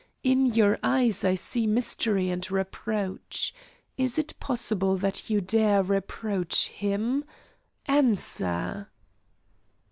[0.23, 3.53] In your eyes I see mystery and reproach.
[3.97, 7.23] Is it possible that you dare reproach Him?
[7.85, 8.87] Answer!"